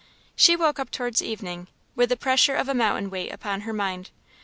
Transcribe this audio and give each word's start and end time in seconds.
She 0.35 0.55
woke 0.55 0.79
up 0.79 0.89
towards 0.89 1.21
evening, 1.21 1.67
with 1.95 2.09
the 2.09 2.17
pressure 2.17 2.55
of 2.55 2.67
a 2.67 2.73
mountain 2.73 3.11
weight 3.11 3.31
upon 3.31 3.61
her 3.61 3.71
mind. 3.73 4.09